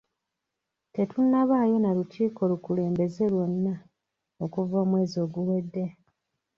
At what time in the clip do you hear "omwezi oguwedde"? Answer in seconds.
4.85-5.85